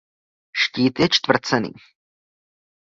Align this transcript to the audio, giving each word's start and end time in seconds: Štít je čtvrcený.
Štít 0.61 0.99
je 0.99 1.07
čtvrcený. 1.15 1.71